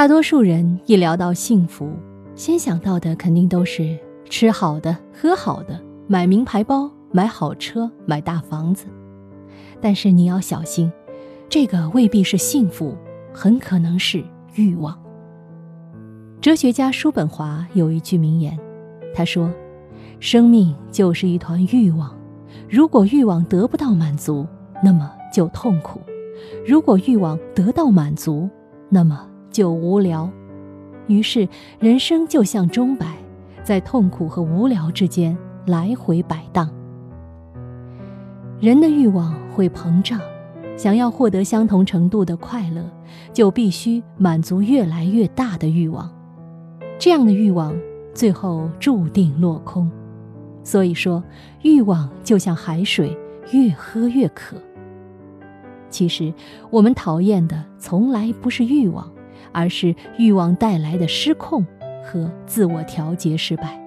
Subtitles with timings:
[0.00, 1.92] 大多数人一聊到幸福，
[2.34, 3.98] 先想到的肯定都是
[4.30, 8.86] 吃好的、喝好的、买名牌包、买好车、买大房子。
[9.78, 10.90] 但是你要小心，
[11.50, 12.96] 这个未必是幸福，
[13.30, 14.24] 很可能是
[14.54, 14.98] 欲望。
[16.40, 18.58] 哲学家叔本华有一句名言，
[19.14, 19.52] 他说
[20.18, 22.18] ：“生命就是一团欲望，
[22.70, 24.46] 如果欲望得不到满足，
[24.82, 26.00] 那么就痛苦；
[26.66, 28.48] 如果欲望得到满足，
[28.88, 30.30] 那么……”就无聊，
[31.06, 33.16] 于是人生就像钟摆，
[33.64, 35.36] 在痛苦和无聊之间
[35.66, 36.70] 来回摆荡。
[38.60, 40.20] 人的欲望会膨胀，
[40.76, 42.84] 想要获得相同程度的快乐，
[43.32, 46.10] 就必须满足越来越大的欲望。
[46.98, 47.74] 这样的欲望
[48.12, 49.90] 最后注定落空。
[50.62, 51.24] 所以说，
[51.62, 53.16] 欲望就像海水，
[53.50, 54.56] 越喝越渴。
[55.88, 56.32] 其实，
[56.70, 59.10] 我们讨厌的从来不是欲望。
[59.52, 61.66] 而是欲望带来的失控
[62.04, 63.78] 和自我调节失败。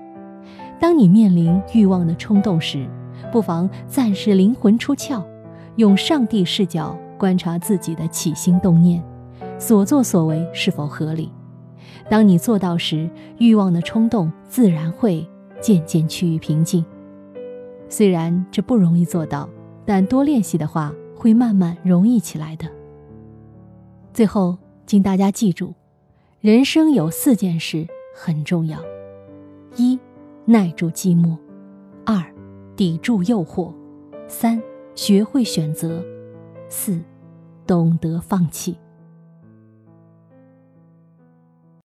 [0.80, 2.86] 当你面临欲望的冲动时，
[3.32, 5.24] 不妨暂时灵魂出窍，
[5.78, 9.02] 用上帝视角观察自己的起心动念，
[9.58, 11.32] 所作所为是否合理。
[12.10, 15.26] 当你做到时，欲望的冲动自然会
[15.62, 16.84] 渐渐趋于平静。
[17.88, 19.48] 虽然这不容易做到，
[19.86, 22.68] 但多练习的话，会慢慢容易起来的。
[24.14, 24.58] 最后。
[24.94, 25.74] 请大家记住，
[26.40, 28.80] 人生有四件事很重要：
[29.76, 29.98] 一、
[30.46, 31.36] 耐住寂寞；
[32.06, 32.24] 二、
[32.76, 33.74] 抵住诱惑；
[34.28, 34.62] 三、
[34.94, 36.00] 学会选择；
[36.70, 37.02] 四、
[37.66, 38.78] 懂得放弃。